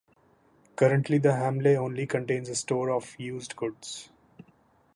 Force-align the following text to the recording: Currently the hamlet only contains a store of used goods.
Currently 0.77 1.19
the 1.19 1.33
hamlet 1.35 1.77
only 1.77 2.07
contains 2.07 2.49
a 2.49 2.55
store 2.55 2.89
of 2.89 3.13
used 3.19 3.55
goods. 3.55 4.09